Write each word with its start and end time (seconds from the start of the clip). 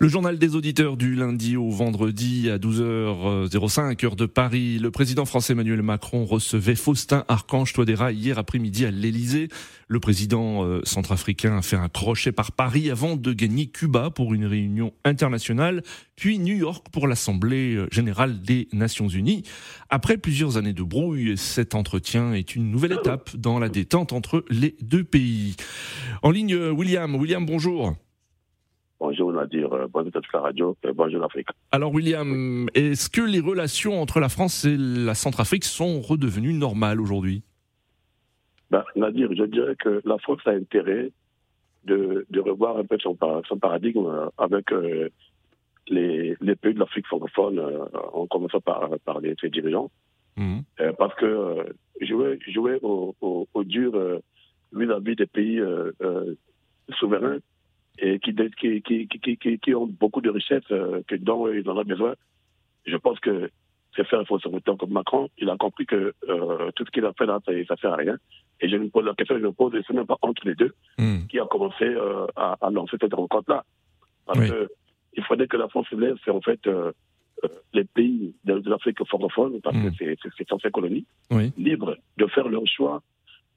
Le 0.00 0.06
journal 0.06 0.38
des 0.38 0.54
auditeurs 0.54 0.96
du 0.96 1.16
lundi 1.16 1.56
au 1.56 1.70
vendredi 1.70 2.48
à 2.50 2.58
12h05, 2.58 4.04
heure 4.04 4.14
de 4.14 4.26
Paris. 4.26 4.78
Le 4.78 4.92
président 4.92 5.24
français 5.24 5.54
Emmanuel 5.54 5.82
Macron 5.82 6.24
recevait 6.24 6.76
Faustin 6.76 7.24
Archange 7.26 7.72
Touadéra 7.72 8.12
hier 8.12 8.38
après-midi 8.38 8.86
à 8.86 8.92
l'Elysée. 8.92 9.48
Le 9.88 9.98
président 9.98 10.64
euh, 10.64 10.80
centrafricain 10.84 11.58
a 11.58 11.62
fait 11.62 11.74
un 11.74 11.88
crochet 11.88 12.30
par 12.30 12.52
Paris 12.52 12.92
avant 12.92 13.16
de 13.16 13.32
gagner 13.32 13.66
Cuba 13.66 14.10
pour 14.10 14.34
une 14.34 14.46
réunion 14.46 14.92
internationale, 15.04 15.82
puis 16.14 16.38
New 16.38 16.56
York 16.56 16.86
pour 16.92 17.08
l'Assemblée 17.08 17.74
euh, 17.74 17.88
générale 17.90 18.40
des 18.40 18.68
Nations 18.72 19.08
Unies. 19.08 19.42
Après 19.90 20.16
plusieurs 20.16 20.56
années 20.56 20.74
de 20.74 20.84
brouille, 20.84 21.36
cet 21.36 21.74
entretien 21.74 22.34
est 22.34 22.54
une 22.54 22.70
nouvelle 22.70 22.92
étape 22.92 23.36
dans 23.36 23.58
la 23.58 23.68
détente 23.68 24.12
entre 24.12 24.44
les 24.48 24.76
deux 24.80 25.02
pays. 25.02 25.56
En 26.22 26.30
ligne, 26.30 26.54
William. 26.54 27.16
William, 27.16 27.44
bonjour. 27.44 27.96
Bonjour 29.38 29.40
Nadir, 29.40 29.72
euh, 29.72 29.86
bonjour 29.88 30.10
toute 30.10 30.32
la 30.32 30.40
radio, 30.40 30.76
et 30.82 30.92
bonjour 30.92 31.20
l'Afrique. 31.20 31.48
Alors 31.70 31.94
William, 31.94 32.66
est-ce 32.74 33.08
que 33.08 33.20
les 33.20 33.40
relations 33.40 34.00
entre 34.00 34.18
la 34.18 34.28
France 34.28 34.64
et 34.64 34.76
la 34.76 35.14
Centrafrique 35.14 35.64
sont 35.64 36.00
redevenues 36.00 36.54
normales 36.54 37.00
aujourd'hui? 37.00 37.42
Ben, 38.70 38.82
Nadir, 38.96 39.28
je 39.32 39.44
dirais 39.44 39.76
que 39.78 40.00
la 40.04 40.18
France 40.18 40.40
a 40.46 40.50
intérêt 40.50 41.10
de, 41.84 42.26
de 42.28 42.40
revoir 42.40 42.78
un 42.78 42.84
peu 42.84 42.98
son, 42.98 43.16
son 43.48 43.58
paradigme 43.58 44.06
euh, 44.06 44.28
avec 44.38 44.72
euh, 44.72 45.08
les, 45.86 46.36
les, 46.40 46.56
pays 46.56 46.74
de 46.74 46.80
l'Afrique 46.80 47.06
francophone, 47.06 47.60
en 48.12 48.26
commençant 48.26 48.60
par, 48.60 48.90
par 49.04 49.20
les, 49.20 49.36
ses 49.40 49.50
dirigeants. 49.50 49.90
Mmh. 50.36 50.60
parce 50.98 51.14
que 51.16 51.74
jouer, 52.00 52.38
jouer 52.46 52.78
au, 52.82 53.12
au, 53.20 53.48
au 53.52 53.64
dur 53.64 54.20
vis-à-vis 54.72 55.16
des 55.16 55.26
pays 55.26 55.60
souverains, 56.90 57.38
et 58.00 58.18
qui, 58.18 58.34
qui, 58.82 59.08
qui, 59.08 59.58
qui, 59.58 59.74
ont 59.74 59.86
beaucoup 59.86 60.20
de 60.20 60.30
richesses 60.30 60.70
euh, 60.70 61.02
que 61.06 61.16
dont 61.16 61.50
ils 61.52 61.68
en 61.68 61.76
ont 61.76 61.84
besoin. 61.84 62.14
Je 62.86 62.96
pense 62.96 63.18
que 63.20 63.50
c'est 63.96 64.06
faire 64.06 64.20
un 64.20 64.60
temps 64.60 64.76
comme 64.76 64.92
Macron, 64.92 65.28
il 65.38 65.50
a 65.50 65.56
compris 65.56 65.86
que 65.86 66.14
euh, 66.28 66.70
tout 66.76 66.84
ce 66.84 66.90
qu'il 66.90 67.04
a 67.04 67.12
fait 67.14 67.26
là, 67.26 67.40
ça 67.44 67.52
ne 67.52 67.64
sert 67.64 67.92
à 67.92 67.96
rien. 67.96 68.16
Et 68.60 68.68
je 68.68 68.76
me 68.76 68.88
pose 68.88 69.04
la 69.04 69.14
question, 69.14 69.36
je 69.36 69.42
me 69.42 69.52
pose, 69.52 69.72
c'est 69.86 69.92
même 69.92 70.06
pas 70.06 70.18
entre 70.22 70.46
les 70.46 70.54
deux 70.54 70.74
hmm. 70.98 71.26
qui 71.28 71.38
a 71.38 71.46
commencé 71.46 71.84
euh, 71.84 72.26
à, 72.36 72.56
à, 72.60 72.70
lancer 72.70 72.96
cette 73.00 73.14
rencontre-là. 73.14 73.64
Parce 74.26 74.40
qu'il 74.40 74.50
que 74.50 74.68
il 75.16 75.24
faudrait 75.24 75.48
que 75.48 75.56
la 75.56 75.68
France 75.68 75.90
laisse, 75.90 76.18
en 76.28 76.40
fait, 76.40 76.60
les 77.72 77.84
pays 77.84 78.34
de, 78.44 78.62
l'Afrique 78.68 79.02
francophone, 79.04 79.60
parce 79.62 79.76
que 79.76 79.88
hmm. 79.88 80.16
c'est 80.36 80.48
censé 80.48 80.70
colonie, 80.70 81.06
libres 81.56 81.96
de 82.18 82.26
faire 82.26 82.48
leur 82.48 82.66
choix 82.66 83.02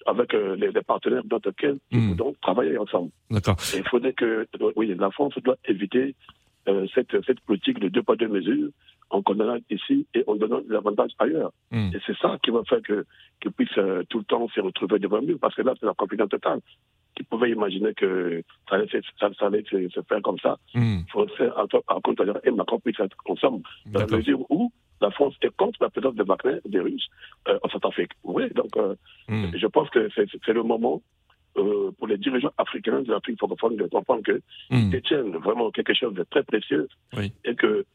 avec 0.06 0.34
euh, 0.34 0.56
les, 0.56 0.72
partenaires 0.82 1.24
dans 1.26 1.40
lesquels 1.44 1.78
mmh. 1.92 2.14
donc 2.16 2.40
travailler 2.42 2.78
ensemble. 2.78 3.12
D'accord. 3.30 3.56
Il 3.76 3.88
faudrait 3.88 4.14
que, 4.14 4.48
oui, 4.76 4.94
la 4.98 5.12
France 5.12 5.34
doit 5.44 5.58
éviter 5.66 6.16
euh, 6.68 6.88
cette, 6.94 7.24
cette 7.26 7.40
politique 7.42 7.80
de 7.80 7.90
deux 7.90 8.04
pas 8.04 8.16
deux 8.16 8.28
mesures 8.28 8.70
en 9.10 9.22
condamnant 9.22 9.58
ici 9.70 10.08
et 10.14 10.24
en 10.28 10.36
donnant 10.36 10.62
des 10.62 10.76
avantages 10.76 11.12
ailleurs. 11.20 11.52
Hmm. 11.72 11.90
Et 11.94 12.00
c'est 12.06 12.18
ça 12.18 12.38
qui 12.44 12.52
va 12.52 12.64
faire 12.64 12.82
que 12.82 13.06
qu'ils 13.42 13.52
puissent 13.52 13.78
euh, 13.78 14.04
tout 14.10 14.20
le 14.20 14.24
temps 14.24 14.48
se 14.50 14.62
retrouver 14.62 15.00
devant 15.00 15.22
nous, 15.22 15.38
parce 15.38 15.56
que 15.56 15.62
là, 15.62 15.74
c'est 15.80 15.86
la 15.86 15.94
confidence 15.94 16.30
totale. 16.30 16.60
Qui 17.16 17.24
pouvait 17.24 17.52
imaginer 17.52 17.94
que 17.94 18.42
ça 18.70 18.76
allait, 18.76 18.88
ça, 19.20 19.30
ça 19.38 19.48
allait 19.48 19.64
se, 19.70 20.02
faire 20.08 20.22
comme 20.22 20.40
ça. 20.40 20.58
Il 20.74 21.04
faut 21.12 21.28
faire 21.28 21.54
en 21.58 22.02
compte 22.02 22.22
et 22.44 22.52
Macron 22.52 22.80
puisse 22.80 23.00
être 23.02 23.18
ensemble, 23.26 23.64
dans 23.88 24.00
la 24.00 24.08
mesure 24.08 24.40
où 24.50 24.72
la 25.02 25.12
France 25.12 25.34
est 25.42 25.56
contre 25.58 25.80
la 25.82 25.90
présence 25.90 26.16
de 26.16 26.24
Wagner, 26.24 26.60
des 26.66 26.80
Russes, 26.80 27.10
euh, 27.48 27.60
en 27.64 27.70
Centrafrique. 27.70 28.12
Oui, 28.24 28.50
donc 28.54 28.76
euh, 28.78 28.96
hmm. 29.28 29.52
je 29.56 29.68
pense 29.68 29.90
que 29.90 30.10
c'est 30.16 30.54
le 30.54 30.64
moment 30.64 31.02
euh, 31.58 31.92
pour 31.98 32.08
les 32.08 32.18
dirigeants 32.18 32.54
africains 32.58 33.02
de 33.02 33.12
l'Afrique 33.12 33.38
francophone 33.38 33.76
de 33.76 33.88
comprendre 33.88 34.24
qu'ils 34.24 34.42
hmm. 34.70 34.90
détiennent 34.90 35.36
vraiment 35.38 35.72
quelque 35.72 35.94
chose 35.94 36.14
de 36.14 36.24
très 36.24 36.44
précieux 36.44 36.88
et 37.44 37.56
que 37.56 37.86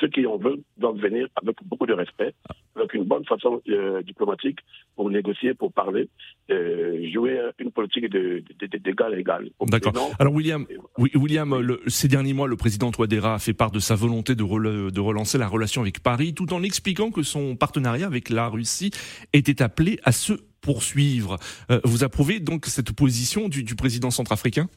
ceux 0.00 0.08
qui 0.08 0.26
en 0.26 0.36
veulent 0.36 0.60
doivent 0.76 0.98
venir 0.98 1.28
avec 1.36 1.56
beaucoup 1.64 1.86
de 1.86 1.92
respect, 1.92 2.34
avec 2.76 2.94
une 2.94 3.04
bonne 3.04 3.24
façon 3.24 3.60
euh, 3.68 4.02
diplomatique 4.02 4.58
pour 4.96 5.10
négocier, 5.10 5.54
pour 5.54 5.72
parler, 5.72 6.08
euh, 6.50 7.08
jouer 7.12 7.40
une 7.58 7.70
politique 7.70 8.10
d'égal 8.10 9.14
à 9.14 9.18
égal. 9.18 9.50
D'accord. 9.66 9.94
Alors 10.18 10.34
William, 10.34 10.66
William 10.98 11.54
ces 11.86 12.08
derniers 12.08 12.34
mois, 12.34 12.48
le 12.48 12.56
président 12.56 12.90
Touadéra 12.90 13.34
a 13.34 13.38
fait 13.38 13.54
part 13.54 13.70
de 13.70 13.78
sa 13.78 13.94
volonté 13.94 14.34
de, 14.34 14.90
de, 14.90 15.00
relancer 15.00 15.38
la 15.38 15.48
relation 15.48 15.82
avec 15.82 16.00
Paris, 16.02 16.34
tout 16.34 16.52
en 16.52 16.62
expliquant 16.62 17.10
que 17.10 17.22
son 17.22 17.56
partenariat 17.56 18.06
avec 18.06 18.30
la 18.30 18.48
Russie 18.48 18.90
était 19.32 19.62
appelé 19.62 19.98
à 20.04 20.12
se 20.12 20.34
poursuivre. 20.60 21.38
Euh, 21.70 21.80
vous 21.84 22.04
approuvez 22.04 22.40
donc 22.40 22.66
cette 22.66 22.92
position 22.92 23.48
du, 23.48 23.64
du 23.64 23.74
président 23.74 24.10
centrafricain? 24.10 24.68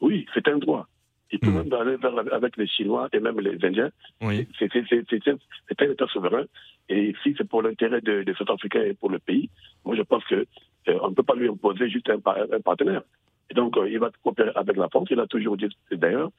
Oui, 0.00 0.26
c'est 0.34 0.46
un 0.48 0.58
droit 0.58 0.88
et 1.30 1.38
tout 1.38 1.50
le 1.50 1.52
monde 1.52 1.74
aller 1.74 1.96
vers 1.96 2.34
avec 2.34 2.56
les 2.56 2.66
Chinois 2.66 3.08
et 3.12 3.20
même 3.20 3.38
les 3.40 3.62
Indiens. 3.64 3.90
Oui. 4.20 4.46
C'est 4.58 4.74
un 4.74 5.90
État 5.90 6.06
souverain. 6.06 6.44
Et 6.88 7.14
si 7.22 7.34
c'est 7.36 7.48
pour 7.48 7.62
l'intérêt 7.62 8.00
de, 8.00 8.22
de 8.22 8.34
cet 8.38 8.48
Africain 8.48 8.82
et 8.82 8.94
pour 8.94 9.10
le 9.10 9.18
pays, 9.18 9.50
moi 9.84 9.94
je 9.94 10.02
pense 10.02 10.24
que 10.24 10.46
euh, 10.88 10.98
on 11.02 11.10
ne 11.10 11.14
peut 11.14 11.22
pas 11.22 11.34
lui 11.34 11.48
imposer 11.48 11.88
juste 11.90 12.08
un, 12.08 12.16
un 12.16 12.60
partenaire. 12.60 13.02
Et 13.50 13.54
donc, 13.54 13.76
euh, 13.76 13.88
il 13.88 13.98
va 13.98 14.10
coopérer 14.22 14.52
avec 14.54 14.76
la 14.76 14.88
France. 14.88 15.08
Il 15.10 15.20
a 15.20 15.26
toujours 15.26 15.56
dit, 15.56 15.68
d'ailleurs, 15.90 16.30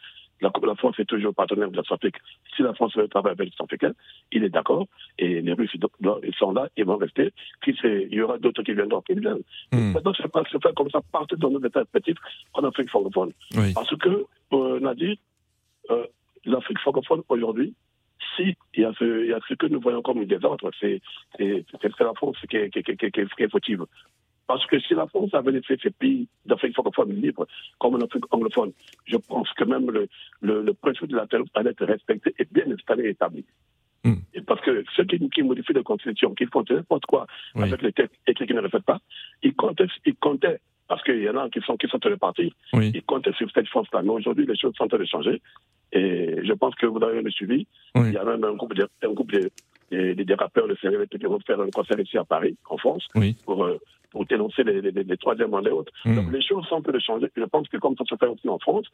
la, 0.42 0.52
la, 0.64 0.76
France 0.76 0.96
est 1.00 1.06
toujours 1.06 1.34
partenaire 1.34 1.70
de 1.70 1.78
l'Afrique. 1.78 2.16
Si 2.56 2.62
la 2.62 2.74
France 2.74 2.96
veut 2.96 3.08
travailler 3.08 3.36
avec 3.40 3.54
les 3.60 3.90
il 4.32 4.44
est 4.44 4.50
d'accord. 4.50 4.88
Et 5.18 5.42
les 5.42 5.54
Russes, 5.54 5.72
ils 5.74 6.34
sont 6.38 6.52
là, 6.54 6.68
ils 6.78 6.86
vont 6.86 6.98
rester. 6.98 7.32
Il 7.68 8.14
y 8.14 8.22
aura 8.22 8.38
d'autres 8.38 8.64
qui 8.64 8.74
viendront, 8.74 9.02
qu'ils 9.02 9.20
viennent. 9.20 9.44
Hmm. 9.72 9.94
Maintenant, 9.94 10.14
ça 10.14 10.28
pas 10.28 10.44
se 10.50 10.58
faire 10.58 10.74
comme 10.74 10.90
ça 10.90 11.02
partout 11.12 11.36
dans 11.36 11.50
nos 11.50 11.64
États 11.64 11.86
petits 11.86 12.16
en 12.54 12.64
Afrique 12.64 12.90
francophone. 12.90 13.32
Parce 13.74 13.96
que, 13.98 14.26
euh, 14.54 14.80
Nadir, 14.80 15.16
euh, 15.90 16.06
l'Afrique 16.46 16.80
francophone 16.80 17.22
aujourd'hui, 17.30 17.74
si 18.36 18.56
il 18.76 18.82
y, 18.82 18.86
a 18.86 18.94
ce, 18.94 19.24
il 19.24 19.30
y 19.30 19.34
a 19.34 19.40
ce 19.48 19.54
que 19.54 19.66
nous 19.66 19.80
voyons 19.80 20.02
comme 20.02 20.22
une 20.22 20.28
désordre, 20.28 20.72
c'est 20.80 21.02
la 21.38 22.14
France 22.16 22.38
qui 22.50 22.58
est, 22.58 22.70
qui, 22.70 22.84
qui, 22.84 22.96
qui, 22.96 23.12
qui 23.12 23.44
est 23.44 23.52
fautive. 23.52 23.86
Parce 24.50 24.66
que 24.66 24.80
si 24.80 24.96
la 24.96 25.06
France 25.06 25.32
avait 25.36 25.52
laissé 25.52 25.78
ces 25.80 25.92
pays 25.92 26.28
d'Afrique 26.44 26.74
francophone 26.74 27.14
libres, 27.14 27.46
comme 27.78 27.94
en 27.94 28.00
Afrique 28.00 28.24
anglophone, 28.32 28.72
je 29.06 29.18
pense 29.18 29.48
que 29.54 29.64
même 29.64 29.92
le, 29.92 30.08
le, 30.42 30.64
le 30.64 30.74
principe 30.74 31.06
de 31.06 31.18
la 31.18 31.28
terre 31.28 31.42
allait 31.54 31.70
être 31.70 31.86
respecté 31.86 32.34
et 32.40 32.48
bien 32.52 32.64
installé 32.72 33.04
et 33.04 33.10
établi. 33.10 33.46
Hmm. 34.04 34.16
Et 34.34 34.42
parce 34.42 34.60
que 34.62 34.84
ceux 34.96 35.04
qui, 35.04 35.20
qui, 35.30 35.44
modifient 35.44 35.74
la 35.74 35.84
constitution, 35.84 36.34
qui 36.34 36.48
font 36.48 36.64
n'importe 36.68 37.06
quoi 37.06 37.28
avec 37.54 37.80
les 37.84 37.94
textes 37.94 38.16
et 38.26 38.34
qui 38.34 38.52
ne 38.52 38.62
le 38.62 38.70
font 38.70 38.82
pas, 38.82 39.00
ils 39.44 39.54
comptaient, 39.54 39.86
ils 40.08 40.16
comptaient 40.16 40.60
parce 40.88 41.04
qu'il 41.04 41.22
y 41.22 41.30
en 41.30 41.38
a 41.38 41.48
qui 41.52 41.62
sont, 41.62 41.78
qui 41.78 41.88
sont 41.88 42.00
repartis, 42.04 42.52
oui. 42.74 42.92
ils 42.96 43.04
comptaient 43.04 43.34
sur 43.34 43.52
cette 43.52 43.68
force-là. 43.68 44.02
Mais 44.02 44.10
aujourd'hui, 44.10 44.48
les 44.48 44.58
choses 44.58 44.74
sont 44.76 44.86
en 44.86 44.88
train 44.88 44.98
de 44.98 45.06
changer. 45.06 45.44
Et 45.92 46.38
je 46.44 46.54
pense 46.54 46.74
que 46.74 46.88
vous 46.88 47.04
avez 47.04 47.22
le 47.22 47.30
suivi. 47.30 47.68
Il 47.94 48.14
y 48.14 48.18
a 48.18 48.24
même 48.24 48.44
un 48.44 48.54
groupe 48.54 48.74
de, 48.74 48.90
un 49.04 49.14
groupe 49.14 49.32
de, 49.32 49.52
des, 49.92 50.34
rappeurs 50.34 50.68
de 50.68 50.76
série 50.82 51.08
qui 51.08 51.18
vont 51.20 51.40
faire 51.46 51.62
un 51.62 51.70
concert 51.70 52.00
ici 52.00 52.18
à 52.18 52.24
Paris, 52.24 52.58
en 52.68 52.78
France, 52.78 53.08
pour, 53.46 53.64
euh, 53.64 53.80
pour 54.12 54.26
dénoncer 54.26 54.64
les, 54.64 54.82
les, 54.82 54.92
les 54.92 55.18
troisième 55.18 55.52
mandats 55.52 55.70
et 55.70 55.74
autres. 55.74 55.92
Hmm. 56.06 56.16
Donc 56.16 56.32
les 56.32 56.42
choses 56.42 56.66
sont 56.68 56.76
en 56.76 56.82
train 56.82 56.94
de 56.94 57.00
changer. 57.00 57.28
Je 57.36 57.44
pense 57.44 57.68
que 57.68 57.78
comme 57.78 57.96
ça 57.98 58.06
se 58.06 58.16
fait 58.16 58.28
aussi 58.28 58.50
en 58.50 58.60
France, 58.60 58.86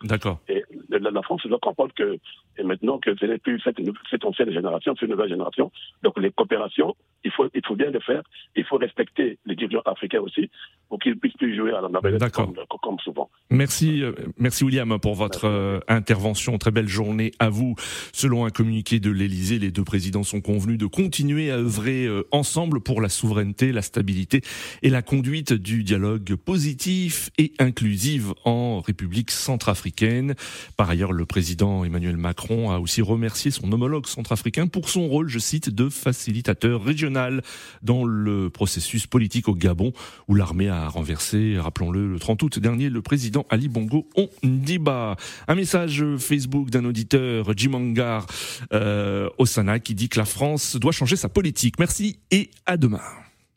et 0.50 0.64
la, 0.90 1.12
la 1.12 1.22
France 1.22 1.46
doit 1.48 1.60
comprendre 1.60 1.94
que 1.94 2.18
et 2.58 2.64
maintenant 2.64 2.98
que 3.00 3.16
ce 3.16 3.26
n'est 3.26 3.38
plus 3.38 3.60
cette, 3.62 3.78
cette 4.10 4.26
ancienne 4.26 4.52
génération, 4.52 4.94
c'est 4.98 5.06
une 5.06 5.12
nouvelle 5.12 5.30
génération. 5.30 5.72
Donc 6.04 6.20
les 6.20 6.32
coopérations, 6.32 6.96
il 7.24 7.32
faut, 7.32 7.48
il 7.54 7.66
faut 7.66 7.76
bien 7.76 7.92
le 7.92 8.00
faire. 8.00 8.22
Il 8.56 8.64
faut 8.66 8.78
respecter 8.78 9.40
les 9.46 9.56
dirigeants 9.56 9.82
africains 9.86 10.22
aussi 10.22 10.50
pour 10.90 11.00
qu'ils 11.00 11.18
puissent 11.18 11.38
plus 11.38 11.56
jouer 11.56 11.72
à 11.72 11.82
la 11.82 11.90
marionnette 11.90 12.32
comme, 12.32 12.56
comme, 12.82 13.00
souvent. 13.00 13.30
Merci, 13.56 14.04
euh, 14.04 14.12
merci 14.38 14.66
William 14.66 15.00
pour 15.00 15.16
votre 15.16 15.46
euh, 15.46 15.80
intervention. 15.88 16.58
Très 16.58 16.72
belle 16.72 16.90
journée 16.90 17.32
à 17.40 17.48
vous. 17.48 17.76
Selon 18.12 18.44
un 18.44 18.50
communiqué 18.50 19.00
de 19.00 19.10
l'Elysée, 19.10 19.60
les 19.60 19.72
deux 19.72 19.86
présidents 19.86 20.24
sont 20.24 20.42
convenus 20.42 20.78
de 20.78 20.86
continuer 20.88 21.52
à 21.52 21.56
œuvrer 21.56 22.04
euh, 22.04 22.28
ensemble 22.32 22.82
pour 22.82 23.00
la 23.00 23.08
souveraineté, 23.08 23.72
la 23.72 23.82
stabilité 23.82 24.42
et 24.82 24.90
la 24.90 25.02
conduite 25.02 25.54
du 25.54 25.86
dialogue 25.86 26.36
positif 26.36 27.30
et 27.38 27.54
inclusif 27.58 28.26
en 28.44 28.82
République 28.82 29.32
centrafricaine. 29.32 30.36
Par 30.76 30.90
ailleurs, 30.90 31.14
le 31.14 31.26
président 31.26 31.86
Emmanuel 31.86 32.18
Macron 32.18 32.72
a 32.72 32.80
aussi 32.80 33.02
remercié 33.02 33.52
son 33.52 33.72
homologue 33.72 34.06
centrafricain 34.08 34.68
pour 34.68 34.90
son 34.90 35.08
rôle, 35.08 35.30
je 35.30 35.40
cite, 35.40 35.70
de 35.70 35.88
facilitateur 35.88 36.84
régional 36.84 37.42
dans 37.84 38.04
le 38.04 38.50
processus 38.50 39.08
politique 39.08 39.48
au 39.48 39.56
Gabon, 39.56 39.94
où 40.28 40.36
l'armée 40.36 40.68
a 40.68 40.90
renversé, 40.90 41.56
rappelons-le, 41.58 42.12
le 42.12 42.20
30 42.20 42.44
août 42.44 42.60
dernier, 42.60 42.90
le 42.90 43.02
président 43.02 43.45
Ali 43.50 43.68
Bongo 43.68 44.08
Ondiba. 44.16 45.16
Un 45.48 45.56
message 45.56 46.04
Facebook 46.18 46.70
d'un 46.70 46.86
auditeur, 46.86 47.56
Jimangar 47.56 48.28
euh, 48.74 49.30
Osana, 49.38 49.80
qui 49.80 49.96
dit 49.96 50.10
que 50.10 50.20
la 50.20 50.26
France 50.26 50.76
doit 50.76 50.92
changer 50.92 51.16
sa 51.16 51.30
politique. 51.30 51.80
Merci 51.80 52.20
et 52.32 52.50
à 52.66 52.78
demain. 52.78 53.02